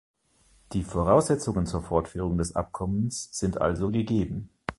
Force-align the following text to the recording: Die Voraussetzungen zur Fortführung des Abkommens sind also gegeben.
Die 0.73 0.81
Voraussetzungen 0.81 1.67
zur 1.67 1.83
Fortführung 1.83 2.39
des 2.39 2.55
Abkommens 2.55 3.29
sind 3.37 3.61
also 3.61 3.91
gegeben. 3.91 4.49